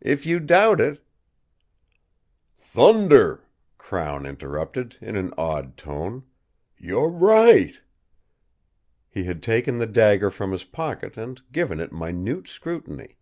[0.00, 1.00] If you doubt it"
[2.58, 3.44] "Thunder!"
[3.78, 6.24] Crown interrupted, in an awed tone.
[6.76, 7.78] "You're right!"
[9.08, 13.14] He had taken the dagger from his pocket and given it minute scrutiny.